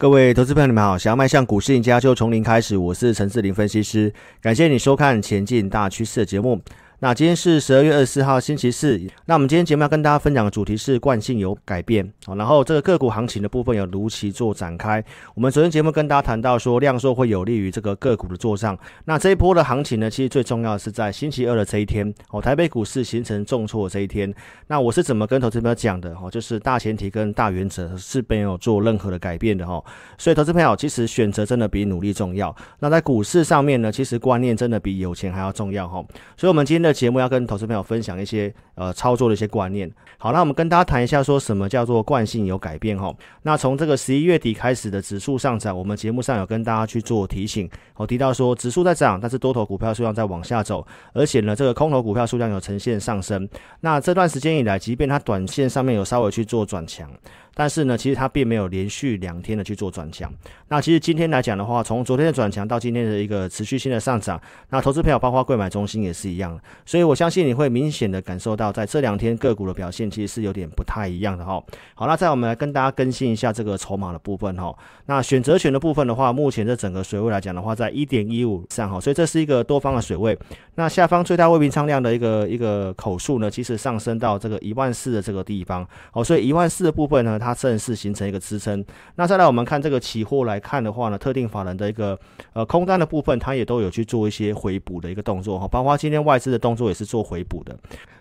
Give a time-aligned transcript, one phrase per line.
[0.00, 0.96] 各位投资朋友，你们好！
[0.96, 2.76] 想要迈向股市赢家，就从零开始。
[2.76, 6.62] 我是陈志林分析师，感谢你收看《前进大趋势》的节目。
[7.00, 15.02] 那今天是十二月二十四号星期四，那我们今天节目要跟大家分享的主题是惯性有改变，好，然后这个个股行情的部分有如期做展开。
[15.36, 18.76] 我们昨天节目跟大家谈到说，量缩会有利于这个个股的做账。
[19.04, 24.34] 那这一波的行情呢，其实最重要的是在星期二的这一天，哦，台北股市形成重挫这一天。
[24.66, 26.12] 那我是怎么跟投资朋友讲的？
[26.20, 29.80] 哦，就是大前提跟大原则是没有做任何的改变的哈。
[30.18, 32.52] 所以投资朋友其实选择真的比努力重要。
[32.80, 36.04] 那在股市上面呢，其实观念真的比有钱还要重要哈。
[36.36, 36.87] 所以我们今天的。
[36.92, 39.90] 节目要跟投资朋友分享一些呃操作的一些观念。
[40.18, 43.14] 好，那我们跟大家谈一下，说什么叫做惯性有改变哈？
[43.42, 53.48] 那从这个十一月底开始的指数上涨，我们节目上有跟大家去做提醒，我提到说指数在涨，但是多头股票数量在往下走，而且呢这个空头股票数量有呈现上升。
[53.80, 57.10] 那这段时间以来，即便它短线上面有稍微去做转强。
[57.58, 60.32] 但是呢，其实它并没有连续两天的去做转强。
[60.68, 66.56] 那其实今天来讲的话，从昨天的转强到今天的一个持续性的上涨，那投资朋友包括购买中心也是一样。
[66.86, 71.60] 所以我相信你会明显的感受到，在这两天个股的表现其实是有点不太一样的哈。
[71.96, 74.72] 好，那再我们来跟大家更新一下这个筹码的部分哈。
[75.06, 80.38] 那选择权的部分的话，目前这整个水位来讲的话，在一点一五上哈，所以这是一个多方的水位。
[80.76, 85.84] 那下方最大未平仓量的一个一个口数呢，其实上升到这个一万四的这个地方。
[86.12, 88.84] 好，所以一万四的部分呢，它它正式形成一个支撑。
[89.16, 92.18] 那再来我们看这个期货来看的话呢，特定法人的一个
[92.52, 97.74] 呃空单的部分，它也都有去做一些回补的一个动作哈，包括今天外资的动作也是做回补的。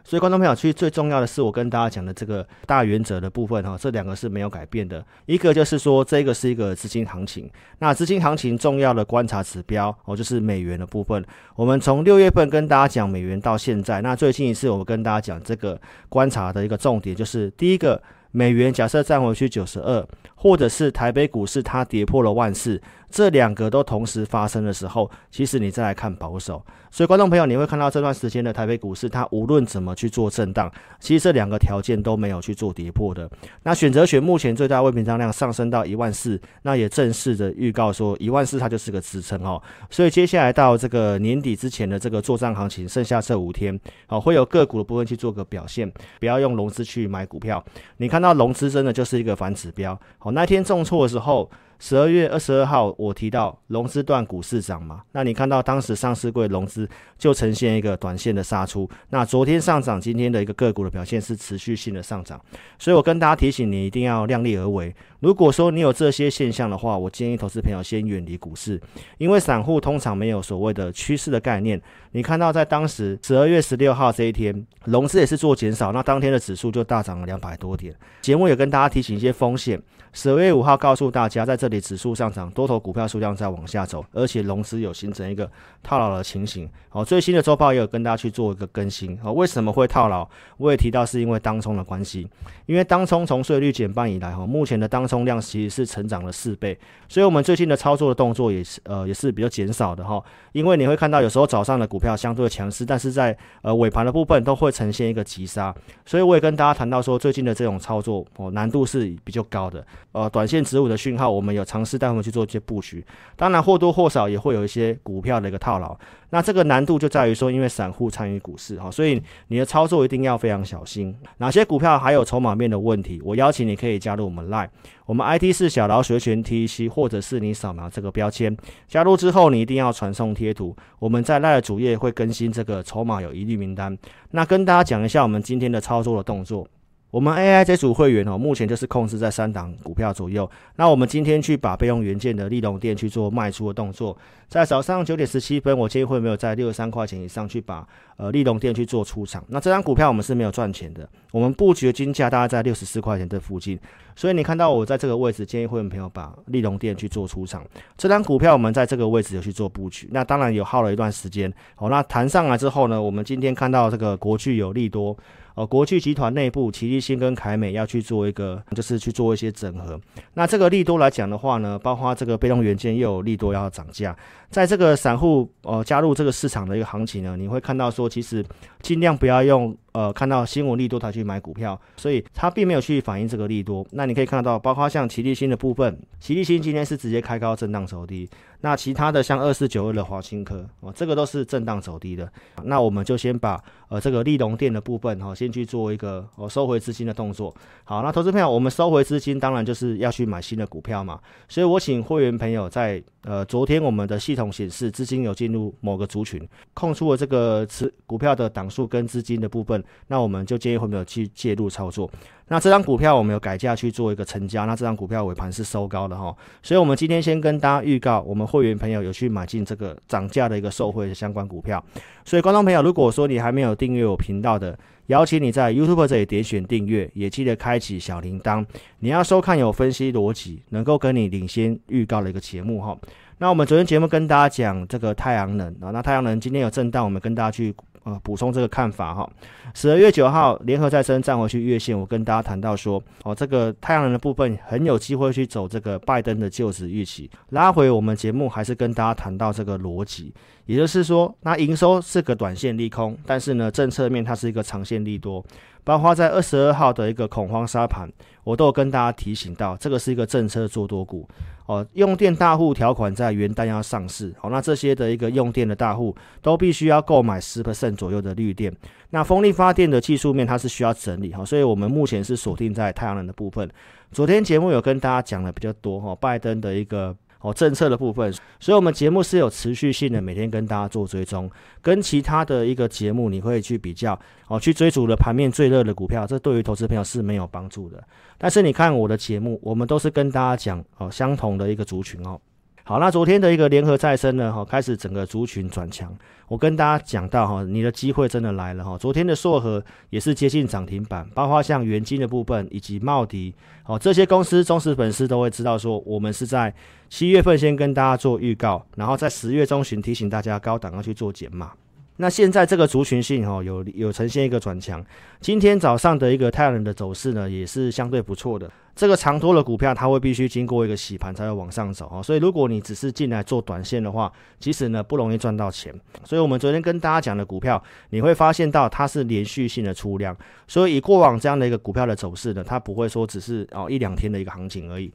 [0.03, 5.03] 所以观众朋友，其实最重要的是我跟大家讲的这个大原则的部分哈，这两个是没有改变的。
[5.25, 11.21] 一个就是说，这个是一个资金行情，那资金行情重要的观察指标哦，就是美元的部分。
[11.57, 18.01] 我们从六月份跟大家讲美元到现在，那最近一次我们跟大家讲这个观察的一个重点，就是第一个。
[18.37, 22.79] 美元假设站回去九十二，或者是台北股市它跌破了万四，
[23.09, 26.61] 这两个都同时发生的时候，其实你再来看保守。
[26.89, 33.29] 所以观众朋友，你会看到这段时间的台北股市，它无论怎么去做震荡，其实这两个条件都没有去做跌破的。
[33.63, 39.61] 那选择权目前最大未平仓量上升到一万四，那也正式的预告说一万四它就是个支撑哦。
[39.89, 47.63] 所以接下来到这个年底之前的这个作战行情，剩下这五天，哦，会有个股的部分去做个表现，不要用融资去买股票。
[47.97, 49.99] 你看到融资真的就是一个反指标。
[50.17, 51.49] 好，那天重挫的时候。
[51.79, 58.89] 十二月二十二号，我提到融资断股市涨嘛，那你看到当时上市柜融资就呈现一个短线的杀出。
[59.09, 62.41] 那昨天上涨，今天的一个个股的表现是持续性的上涨，
[62.79, 64.95] 所以我跟大家提醒你一定要量力而为。
[65.19, 68.79] 如果说你有这些现象的话，我建议投资朋友先远离股市，
[69.17, 71.81] 因为散户通常没有所谓的趋势的概念。
[72.11, 77.93] 你看到在当时十二月十六号这一天，融资也是做减少，那当天的指数就大涨了两百多点。
[78.21, 79.79] 节目也跟大家提醒一些风险。
[80.13, 85.51] 十二月五号告诉大家，在这这里指数上涨，多头股票数量在往下走，而且融资有形成一个
[85.83, 86.69] 套牢的情形。
[86.87, 89.17] 好，最新的周报也有跟大家去做一个更新。
[89.17, 90.25] 好，为什么会套牢？
[90.55, 92.25] 我也提到是因为当冲的关系，
[92.67, 96.79] 因为当冲从税率减半以来，哈，目前的当冲量其实是成长了四倍，
[97.09, 100.23] 所以我们最近的操作的动作也是呃也是比较减少的哈。
[100.53, 109.85] 因为你会看到有时候早上的股票相对强势，但是在呃尾盘的部分都会呈现一个急杀，所以我也跟大家谈到说，最近的这种操作哦难度是比较高的。
[110.13, 113.05] 呃，短线止稳的讯号，我们有尝试带我们去做一些布局。
[113.35, 115.97] 当然，或多或少也会有一些股票的一个套牢。
[116.29, 121.15] 那这个难度就在于说，因为散户参与股市哈，所以你的操作一定要非常小心。
[121.37, 123.21] 哪些股票还有筹码面的问题？
[123.23, 124.69] 我邀请你可以加入我们 Line，
[125.05, 128.55] 我们 ID 是小老鼠全 T C，或者是你扫描这个标签
[128.87, 130.75] 加入之后，你一定要传送贴图。
[130.99, 133.97] 我们在 Line 的主页会更新这个筹码有疑虑名单。
[134.31, 136.67] 那跟大家讲一下我们今天的操作的动作。
[137.09, 140.49] 我们 AI 这组会员哦，目前就是控制在三档股票左右。
[140.75, 144.15] 那我们今天去把备用元件的利隆电去做卖出的动作，
[144.49, 149.41] 在早上九点十七分，我建议会没有在六十三块钱以上去把呃利隆电去做出场。
[149.47, 153.79] 那这张股票我们是没有赚钱的，我们布局的金价大概在六十四块钱这附近，
[154.13, 157.65] 所以你看到我在这个位置，建议会员朋友把利隆电去做出场。
[157.97, 161.51] 这张股票我们在这个位置有去做布局，那当然有耗了一段时间。
[161.75, 165.17] 好，那弹上来之后呢，我们今天看到这个国巨有利多。
[165.57, 169.99] 哦，国际集团内部，齐力新跟凯美要去做一个，就是去做一些整合。
[170.35, 174.15] 那这个利多来讲的话呢，包括这个被动元件又有利多要涨价，
[174.51, 178.45] 在这个散户呃加入这个市场的一个行情呢，你会看到说，其实
[178.81, 179.75] 尽量不要用。
[179.97, 183.83] 呃看到新闻利多才去买股票，所以它并没有去反映这个利多。
[183.91, 188.29] 那你可以看到，包括像奇力新的部分，奇力新今天是直接开高震荡走低。
[188.61, 192.27] 那其他的像二四九二的华清科哦，这个都是震荡走低的。
[192.63, 197.53] 那我们就先把呃这个利隆电的部分哈、哦，先去做一个哦收回资金的动作。
[197.83, 201.19] 好，那投资朋友，我们收回资金，当然就是要去买新的股票嘛。
[201.47, 206.41] 所以我请会员朋友在呃昨天我们的系统显示资金有进入某个族群，
[206.73, 212.09] 空出了这个持股票的档数跟资金的部分，那我们就建议会员有去介入操作。
[212.49, 221.83] 那这张股票我们有改价去做一个成交，那这张股票尾盘是收高的哈，所以我们今天先跟大家预告，我们会员朋友有去买进这个涨价的一个受惠的相关股票。
[222.23, 228.65] 所以观众朋友，如果说你还没有订阅我频道的，邀请你在 YouTube 这里点选订阅，也记得开启小铃铛，
[228.99, 232.97] 你要收看有分析逻辑，能够跟你领先预告的一个节目哈。
[233.39, 237.75] 那我们昨天节目跟大家讲这个太阳能啊，那太阳能今天有震荡，我们跟大家去。
[238.07, 239.29] 呃，补充这个看法哈。
[239.73, 247.29] 十二月九号，联合再生站回去月线，我跟大家谈到说，哦，这个太阳能的部分很有机会去走这个拜登的就职预期。
[247.49, 250.33] 拉回我们节目还是跟大家谈到这个逻辑，
[250.67, 255.43] 也就是说，那营收是个短线利空，但是呢，政策面它是一个长线利多。
[255.83, 258.09] 包括在二十二号的一个恐慌沙盘，
[258.47, 261.27] 我都有跟大家提醒到，这个是一个政策做多股
[261.65, 261.85] 哦。
[261.95, 268.73] 用电大户条款在元旦要上市，好，那这些的一个用电的大户都必须要购买十 percent 左右的绿电。
[269.09, 273.69] 那风力发电的技术面它是需要整理哈，所以我们目前是锁定在太阳能的部分。
[274.13, 277.13] 昨天节目有跟大家讲的比较多哈，拜登的一个。
[277.47, 281.49] 哦，政策的部分，所以我们节目是有持续性的，每天跟大家做追踪，
[281.81, 288.03] 跟其他的一个节目你会去比较，哦，去追逐的盘面最热的股票，这对于投资朋友是没有帮助的。
[288.37, 292.39] 但是你看我的节目，我们都是跟大家讲哦，相同的一个族群哦。
[292.87, 296.09] 好，那昨天的一个联合再生呢，哈，开始整个族群转强。
[296.47, 298.97] 我跟大家讲到哈，你的机会真的来了哈。
[298.97, 303.53] 昨天的硕和也是接近涨停板，包括像元金的部分以及茂迪，
[303.87, 306.73] 哦，这些公司忠实粉丝都会知道说，我们是在
[307.09, 311.73] 七月份先跟大家做预告，然后在十月中旬提醒大家高档要去做减码。
[312.17, 315.03] 那现在这个族群性哈有有呈现一个转强，
[315.39, 318.69] 今天早上的一个太阳能的走势呢也是相对不错的。
[318.95, 325.93] 这个长多的股票它会必须经过一个洗盘才会往上走啊，所以如果你只是进来做短线的话，其实呢不容易赚到钱。
[326.23, 330.35] 所以我们昨天跟大家讲的股票，你会发现到它是连续性的出量，
[330.67, 335.13] 所以以过往这样的一个股票的走势呢，它不会说只是哦一两天的一个行情而已。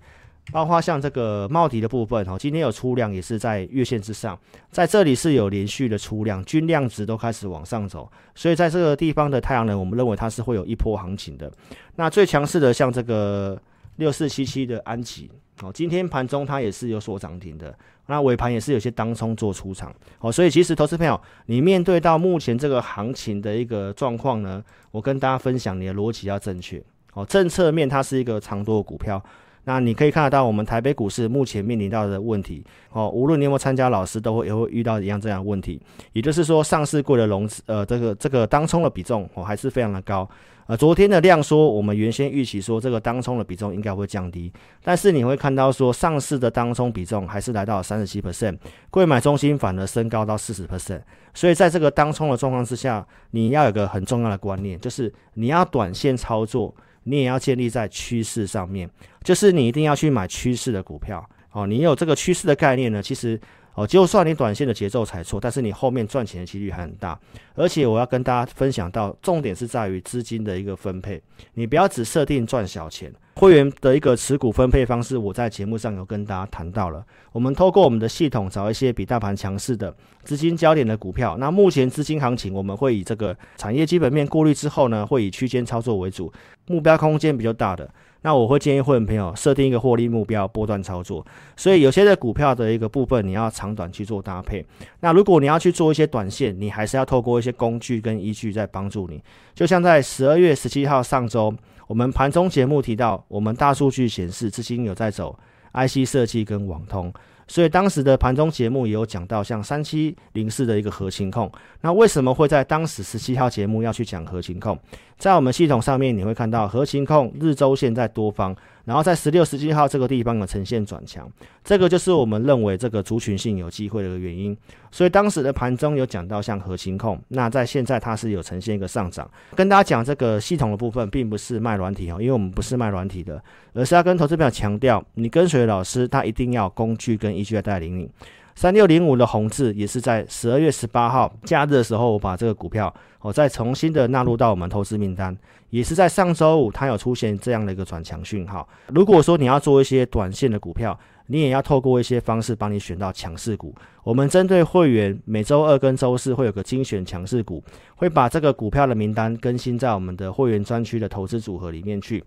[0.51, 4.37] 包括像这个茂迪的部分，哈，今天有出量，也是在月线之上，
[4.71, 11.51] 在这里是有连续的出量，均量值都开始往上走，所以在这个地方的太阳能，我们认为它是会有一波行情的。
[11.95, 13.57] 那最强势的像这个
[13.97, 15.31] 六四七七的安吉，
[15.63, 17.73] 哦，今天盘中它也是有所涨停的，
[18.07, 26.83] 那尾盘也是有些当冲做出场，哦，所以其实投资朋友，你面对到目前这个行情的一个状况呢，我跟大家分享，你的逻辑要正确，
[27.15, 29.25] 哦，政策面它是一个长多的股票。
[29.65, 35.81] 那你可以看得到，我们台北股市目前面临到的问题，哦，无论你有没有参加老师，都会也会遇到一样这样的问题。
[36.13, 40.29] 也就是说，上市过的融资，呃，这个这个当冲的比重哦，还是非常的高。
[40.67, 48.59] 呃，昨天的量说，我们原先预期说这个当冲的比重应该会降低，但是你会看到说上市的当冲比重还是来到三十七 percent，
[48.91, 51.03] 柜买中心反而升高到四十 percent。
[51.35, 56.75] 所以在这个当冲的状况之下，你要有个很重要的观念，就是你要短线操作。
[57.05, 58.89] 你也要建立在趋势上面，
[59.23, 61.67] 就是你一定要去买趋势的股票哦。
[61.67, 63.41] 你有这个趋势的概念呢，其实
[63.75, 67.19] 哦，就算你短线的节奏踩错，但是你后面赚钱的几率还很大。
[67.55, 71.23] 而且我要跟大家分享到，重点是在于资金的一个分配，
[71.55, 73.13] 你不要只设定赚小钱。
[73.37, 77.03] 会员的一个持股分配方式，我在节目上有跟大家谈到了。
[77.33, 81.39] 我们透过我们的系统找一些比大盘强势的资金焦点的股票。
[81.39, 86.31] 那目前资金行情，我们会以这个产业基本面过滤之后呢，会以区间操作为主，
[86.67, 87.89] 目标空间比较大的。
[88.23, 91.25] 那我会建议会员朋友设定一个获利目标，波段操作。
[91.57, 94.65] 所以有些的股票的一个部分，你要长短去做搭配。
[95.01, 99.23] 那如果你要去做一些短线，你还是要透过一些工具跟依据在帮助你。
[99.55, 101.55] 就像在十二月十七号上周。
[101.89, 105.39] 我们盘中节目提到，我们大数据显示资金有在走
[105.75, 107.13] IC 设计跟网通，
[107.47, 111.51] 所以当时的盘中节目也有讲到，像三七零四的一个核情控。
[111.81, 114.79] 那为什么会在当时十七号节目要去讲核情控？
[115.19, 118.57] 在我们系统上面你会看到核情控日周线在多方。
[118.85, 121.31] 然后在十六、十七号这个地方有呈现转强，
[121.63, 124.57] 这个就是我们认为这个族群性有机会的一个原因。
[124.91, 129.31] 所以当时的盘中有讲到像核心控，那在现在它是有呈现一个上涨。
[129.55, 138.11] 跟大家讲这个系统的部分，并不是卖软体哦，因为我们不是卖软体的，而是要跟投资朋友强调，你跟随老师，他一定要工具跟依据来带领你。
[138.55, 145.37] 三六零五的红字也是在十二月十八号假日的时候，我把这个股票哦再重新的纳入到我们投资名单，
[145.71, 148.69] 也是在上周五它有出现这样的一个转强讯号。
[148.89, 153.75] 如果说你要做一些短线的股票，你也要透过一些方式帮你选到强势股。
[154.05, 157.63] 我们针对会员每周二跟周四会有个精选强势股，
[157.97, 162.23] 会把这个股票的名单更新在我们的会员专区的投资组合里面去。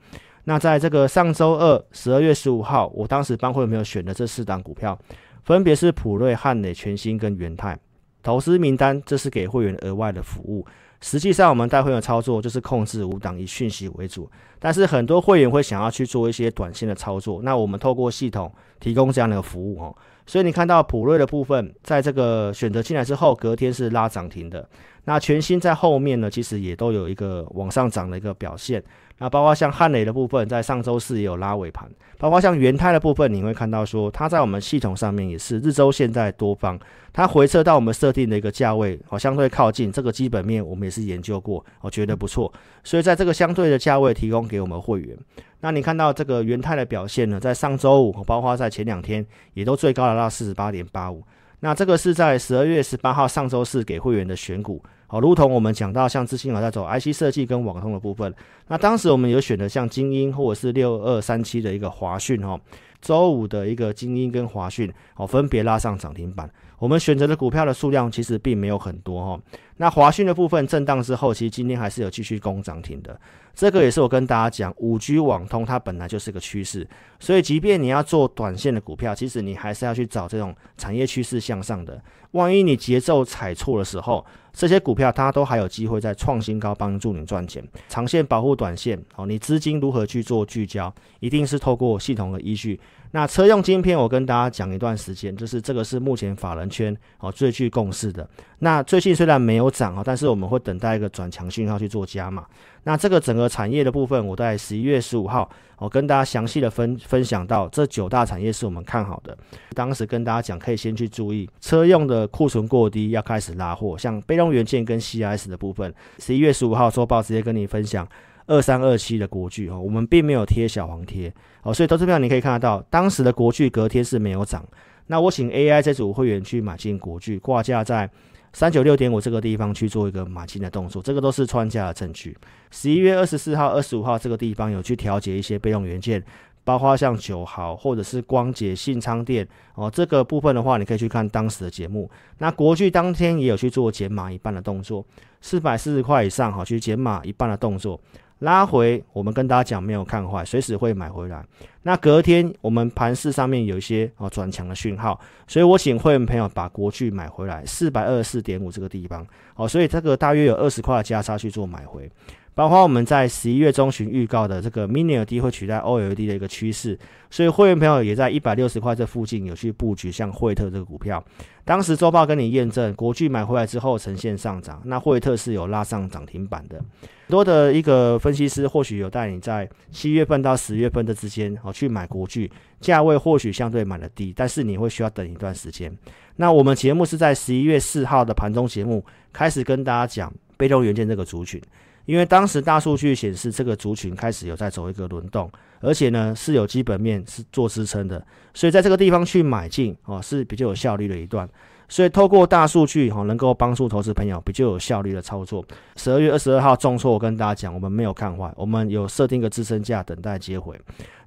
[0.46, 4.98] 那在这个上周二十二月十五号，我当时帮会员朋友选的这四档股票。
[5.46, 7.78] 分别是普瑞、汉磊、全新跟元泰
[8.24, 10.66] 投资名单，这是给会员额外的服务。
[11.02, 14.28] 实际上，我们带会员操作就是控制五档，以讯息为主。
[14.58, 19.96] 但是很多会员会想要去做一些短线的操作，那我们透过系统提供这样的服务哦。
[20.26, 24.68] 所以你看到普瑞的部分，在这个选择进来之后，隔天是拉涨停的。
[25.04, 28.84] 那全新在后面呢，其实也都有一个往上涨的一个表现。
[29.18, 36.78] 那包括像汉磊的部分，在上周四也有拉尾盘，包括像元泰的部分，你会看到说，它在我们系统上面也是日周线在多方，
[37.14, 42.52] 它回撤到我们设定的一个价位，哦，相对靠近这个基本面，我们也是研究过，我觉得不错，
[42.84, 45.18] 所以在这个相对的价位提供给我们会员。
[45.62, 51.24] 那你看到这个元泰的表现呢，在上周五，包括在前两天，也都最高达到四十八点八五。
[51.62, 54.84] 那这个是在十二月十八号上周四给会员的选股。
[55.08, 58.34] 好，如同我们讲到，像资金啊在走 IC 设计跟网通的部分，
[58.68, 62.60] 那当时我们有选择像精英或者是六二三七的一个华讯哦，
[63.02, 66.50] 周五的一个精英跟华讯哦，分别拉上涨停板。
[66.78, 69.40] 我们选择的股票的数量其实并没有很多哦。
[69.78, 73.20] 那华讯的部分震荡之后，其实今天还是有继续攻涨停的。
[73.54, 76.86] 这个也是我跟大家讲，五 G 网通它本来就是个趋势，
[77.20, 82.02] 所以即便你要做短线的股票，其实你还是要去找这种产业趋势向上的。
[82.32, 87.66] 万一你节奏踩错的时候，这些股票它都还有机会在创新高，帮助你赚钱。
[87.88, 92.78] 长线保护短线，哦，你资金如何去做聚焦，一定是透过系统的依据。
[93.12, 98.30] 那车用晶片，我跟大家讲一段时间，就是这个是目前法人圈哦最具共识的。
[98.60, 102.46] 那最近虽然没有涨啊，但是我们会等待一个转强讯号去做加码。
[102.84, 109.38] 那这个整个产业的部分，我在十一月十五号我跟大家详细的分分享到，这九大产业是我们看好的。
[109.74, 115.94] 当时跟大家讲，可以先去注意车用的库存过低，要开始拉货，像被动元件跟 CIS 的部分。
[116.20, 118.08] 十一月十五号周报直接跟你分享。
[118.48, 124.64] 二三二七的国巨哦，我们并没有贴小黄贴哦，所以投资票你可以看得到，当时的国巨隔天是没有涨。
[125.08, 128.08] 那我请 AI 这组会员去买进国巨，挂价在
[128.56, 132.38] 三九六点五这个地方去做一个买进的动作，这个都是穿价的证据。
[132.72, 136.24] 十一月二十四号、二十五号这个地方有去调节一些备用元件，
[136.64, 142.10] 包括像九号或者是光解、信仓店哦，这个部分的话，你可以去看当时的节目。
[142.38, 145.06] 那国巨当天也有去做减码一半的动作，
[145.42, 148.00] 四百四十块以上哈，去减码一半的动作。
[148.40, 151.44] 拉回，我们跟大家讲没有看坏，随时会买回来。
[151.84, 159.26] 那隔天我们盘市上面有一些哦转强的讯号，所以我请会员朋友把国巨买回来，四百二十四点五这个地方
[159.56, 162.12] 哦，所以这个大约有二十块的价差去做买回。
[162.56, 166.98] 包括我们在十一月中旬预告的这个 Mini LD 会取代 OLED 的一个趋势，
[167.30, 171.22] 所以会员朋友也在一百六十块这附近有去布局，像惠特这个股票。
[171.66, 176.82] 当时周报跟你验证，国巨买回来之后呈现上涨，那惠特是有拉上涨停板的。
[177.28, 185.94] 多的一个分析师或许有带你在七月份到十月份的之间哦去买国巨，价位或许相对买的低，但是你会需要等一段时间。
[186.38, 191.62] 那我们节目是在十一月四号的盘中节目开始跟大家讲被动元件这个族群。
[192.06, 201.50] 因为当时大数据显示，这个族群开始有在走一个轮动，而且呢是有基本面是做支撑的，所以在这个地方去买进哦是比较有效率的一段。
[201.88, 205.64] 所以透过大数据哈，能够帮助投资朋友比较有效率的操作。
[205.96, 210.80] 十二月二十二号重挫，我跟大家讲，我们没有看坏，我们有设定个支撑价，等待接回。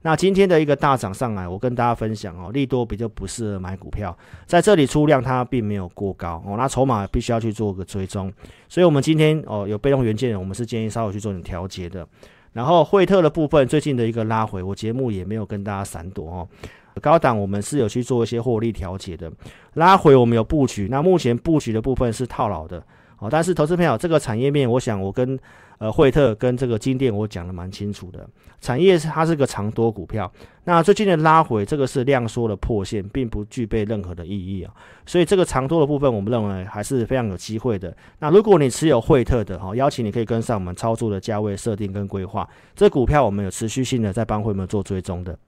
[0.03, 8.33] 那今天的一个大涨上来，我跟大家分享哦，利多比较不适合买股票，在这里出量它并没有过高哦，那筹码必须要去做个追踪。
[8.69, 12.07] 所以我们今天哦有被动元件，我们是建议稍微去做点调节的。
[12.53, 16.49] 然后惠特的部分最近的一个拉回，我节目也没有跟大家闪躲哦。
[16.99, 19.31] 高档我们是有去做一些获利调节的，
[19.75, 22.83] 拉回我们有布局，那目前布局的部分是套牢的
[23.19, 23.29] 哦。
[23.31, 25.39] 但是投资朋友这个产业面，我想我跟
[25.79, 28.29] 呃惠特跟这个金电我讲的蛮清楚的，
[28.61, 30.31] 产业它是个长多股票。
[30.65, 34.75] 那最近的拉回，这个是量缩的破线，并不具备任何的意义啊。
[35.07, 37.97] 所以这个长多的部分，我们认为还是非常有机会的。
[38.19, 45.39] 那如果你持有惠特的哈，邀请你可以跟上我们操作的价位设定跟规划，这股票我们有持续性的在帮会员做追踪的。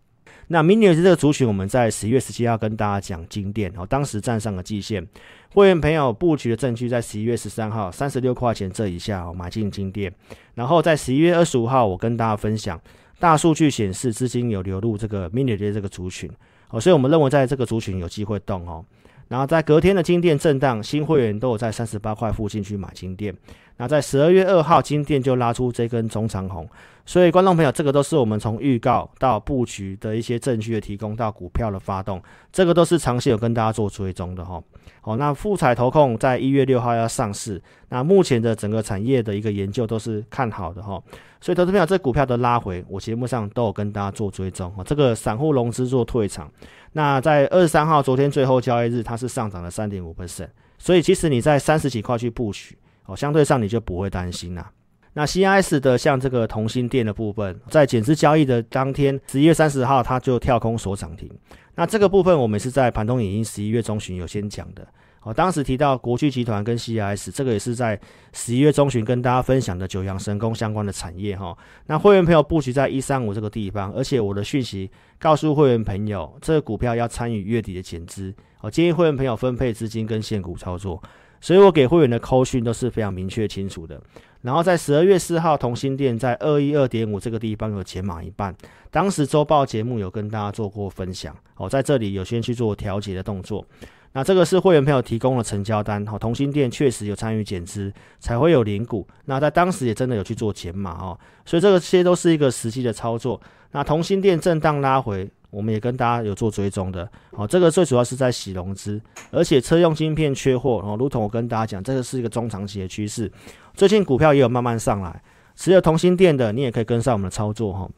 [0.52, 5.06] 那 Mini 这个族群，我们在十一月十七号跟大家讲金店哦，当时站上了季线，
[5.54, 10.12] 会员朋友布局的证据在十一月十三号三十六块钱这一下哦买进金店，
[10.54, 12.80] 然后在十一月二十五号我跟大家分享，
[13.20, 16.28] 大数据显示资金有流入这个 Mini 的这个族群
[16.70, 18.84] 哦，所以我们认为在这个族群有机会动哦。
[19.28, 23.32] 然后在隔天的金店震荡，新会员都有在三十八块附近去买金店。
[23.80, 26.68] 那在十二月二号，金电就拉出这根中长红，
[27.06, 32.22] 所以观众朋友，这个都是我们从预告到布局的一些证据的提供，到股票的发动，
[32.52, 34.62] 这个都是长期有跟大家做追踪的哈。
[35.00, 37.58] 好，那富采投控在一月六号要上市，
[37.88, 41.02] 那目前的整个产业的一个研究都是看好的哈。
[41.40, 44.84] 所以投资朋友，这股票的拉回，我节目上都有跟大家做追踪哈。
[44.84, 46.52] 这个散户融资做退场。
[46.92, 52.76] 那在二十三号，昨天最后交易日，它是上涨了三点五 percent，所以其实你在三十几块去布局，
[53.06, 54.70] 哦，相对上你就不会担心啦。
[55.12, 61.28] 那 CIS 的像这个同心电的部分，在减资交易的当天，十一月三十号，它就跳空锁涨停。
[61.74, 64.86] 那这个部分我们是在盘中影音十一月中旬有先讲的。
[65.22, 67.98] 哦，当时提到国巨集团跟 CIS，这个也是在
[68.32, 71.54] 十一月中旬跟大家分享的九阳神功相关的产业哈。
[71.86, 81.02] 那会员朋友布局在一三五这个地方，而且我的讯息告诉会员朋友，这个股票要参与月底的减资，我建议会员朋友分配资金跟现股操作。
[81.40, 84.00] 所以我给会员的扣讯都是非常明确清楚的。
[84.42, 88.54] 然后在十二月四号，同心店在二一二点五这个地方有减码一半，
[88.90, 93.64] 当时周报节目有跟大家做过分享，哦在这里有先去做调节的动作。
[94.12, 99.06] 那这个是会员朋友提供的成交单，哦，同心店确实有参与减资，才会有零股。
[99.26, 103.40] 那在当时也真的有去做减码哦，所以这个些都是一个实际的操作。
[103.70, 113.30] 那同心店震荡拉回，我们也跟大家有做追踪的，好，这个最主要是在洗融资，而且车用晶片缺货哦，如同我跟大家讲，这个是一个中长期的趋势。
[113.74, 115.22] 最近股票也有慢慢上来，
[115.56, 117.88] 持有同心电的你也可以跟上我们的操作哈。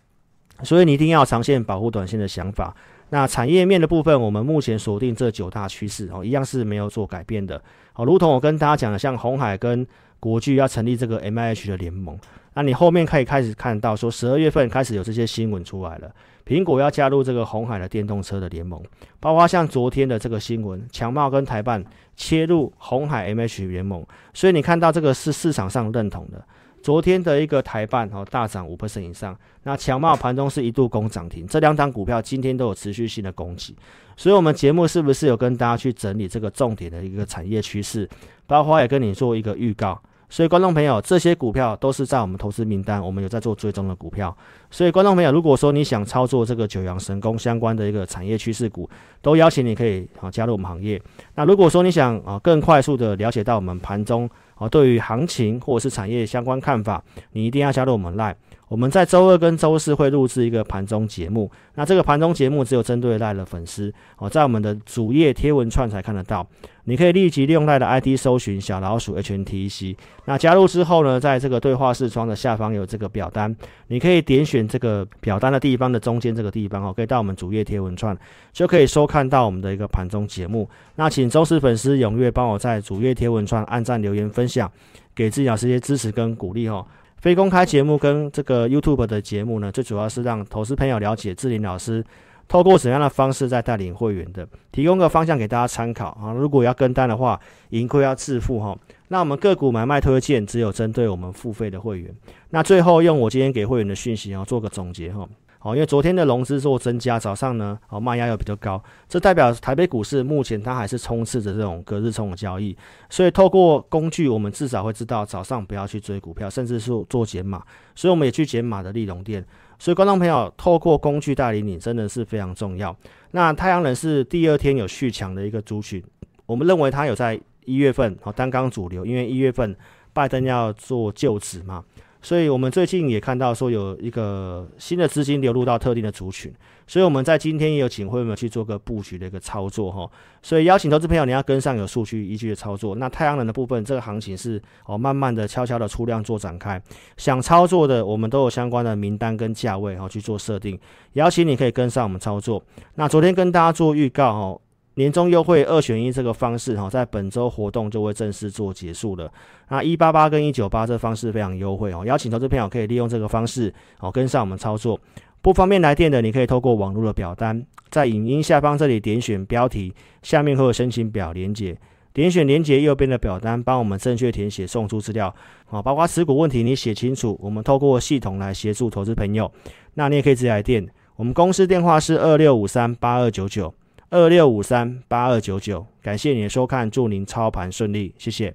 [0.63, 2.75] 所以你一定要长线保护短线的想法。
[3.11, 7.63] 那产业面的部分，我们目前锁定这九大趋势哦，一样是没有做改变的。
[7.93, 9.87] 好，如同我跟大家讲的，像鸿海跟
[10.23, 12.17] 国巨要成立这个 MIH 的联盟，
[12.55, 16.15] 那你后面可以开始看到说，十二月份开始有这些新闻出来了，
[16.47, 18.81] 苹果要加入这个红海的电动车的联盟，
[19.19, 26.41] 包括像昨天的这个新闻，强茂跟台办切入红海 M H 联盟，所以你看到这个是市场上认同的。
[26.85, 33.77] 昨天的一个台办哦大涨五 percent 以上，那强茂盘中是一度攻涨停，这两档股票今天都有持续性的攻击，
[34.17, 38.09] 所以我们节目是不是有跟大家去整理这个重点的一个产业趋势，
[38.47, 40.01] 包括也跟你做一个预告，
[40.33, 44.35] 所以观众朋友这些股票都是在我们投资名单，我们有在做追踪的股票，
[44.71, 48.89] 所以观众朋友如果说你想操作这个九阳神功相关的一个产业趋势股，
[49.21, 50.99] 都邀请你可以啊加入我们行业。
[51.35, 54.27] 那如果说你想啊更快速的了解到我们盘中。
[54.57, 58.37] 啊，对于行情或者是产业相关看法，你一定要加入我们 Line。
[58.73, 66.49] 我们在周二跟周四会录制一个盘中节目，那这个盘中节目只有针对 Line 的粉丝哦，在我们的主页贴文串才看得到。
[66.85, 69.95] 你可以立即利用 Line 的 ID 搜寻小老鼠 HNTC，。
[70.25, 73.55] 那加入之后呢，在这个对话视窗的下方有这个表单，
[73.89, 78.17] 你可以点选这个表单的地方的中间这个地方哦，可以到我们主页贴文串，
[78.55, 80.67] 就可以收看到我们的一个盘中节目。
[80.97, 84.73] 那请忠实粉丝踊跃帮我在主页贴文串按赞、留言、分享，
[85.15, 86.87] 给自己老师一些支持跟鼓励哦。
[87.23, 92.05] 非公开节目跟这个 YouTube 的节目呢，最主要是让投资朋友了解智霖老师
[92.49, 96.33] 透过怎样的方式在带领会员的，提供个方向给大家参考啊。
[96.33, 97.39] 如果要跟单的话，
[97.71, 98.77] 盈亏要自负哈。
[99.07, 102.13] 那我们个股买卖推荐只有针对我们付费的会员。
[102.51, 105.29] 那最后用我今天给会员的讯息啊，做个总结哈。
[105.63, 112.77] 哦因为昨天的融资做增加，早上呢，哦卖压又比较高，这代表台北股市目前它还是充斥着这种隔日冲的交易，
[113.09, 117.63] 所以透过工具，我们至少会知道早上不要去追股票，甚至是做减码，
[117.95, 119.45] 所以我们也去减码的利隆店。
[119.79, 122.95] 所以观众朋友，透过工具带领你，真的是非常重要。
[123.33, 126.03] 那太阳能是第二天有续强的一个族群，
[126.47, 129.77] 我们认为它有在一月份哦担纲主流，因为一月份
[130.13, 131.85] 拜登要做就职嘛。
[132.23, 136.53] 所以我们最近也看到说有一个新的资金流入到特定的族群，
[136.87, 140.09] 所以我们在今天也有请会员去做个布局的一个操作哈。
[140.41, 142.95] 所以邀请投资朋友，你要跟上有数据依据的操作。
[142.95, 146.81] 那太阳能的部分，这个行情是哦慢慢的、悄悄的出量做展开。
[147.17, 150.79] 想操作的，我们都有相关的名单跟价位哈去做设定，
[151.15, 152.63] 邀请你可以跟上我们操作。
[152.95, 154.61] 那昨天跟大家做预告哈。
[154.95, 159.33] 年终优惠二选一这个方式哈，在本周活动就会正式做结束了。
[159.69, 165.01] 那一八八跟一九八这方式非常优惠哦，邀请投资朋友可以利用这个方式哦跟上我们操作。
[165.41, 171.77] 不方便来电的，你可以透过网络的表单，在影音下方这里点选标题，下面会有申请表连接，
[172.13, 175.35] 点选连接右边的表单，帮我们正确填写送出资料
[175.71, 179.51] 啊，包括持股问题你写清楚，我们透过系统来协助投资朋友。
[179.95, 183.75] 那你也可以直接来电，我们公司电话是二六五三八二九九。
[184.13, 188.55] 二六五三八二九九，感谢您的收看，祝您操盘顺利，谢谢。